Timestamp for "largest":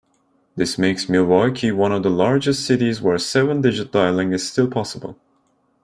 2.09-2.65